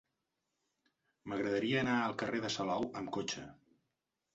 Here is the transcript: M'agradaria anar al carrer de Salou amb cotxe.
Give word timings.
M'agradaria 1.29 1.85
anar 1.85 2.01
al 2.09 2.19
carrer 2.25 2.43
de 2.49 2.55
Salou 2.59 2.93
amb 3.05 3.17
cotxe. 3.23 3.51